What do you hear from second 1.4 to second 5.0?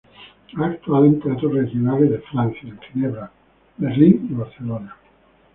regionales de Francia, en Ginebra, Berlín y Barcelona.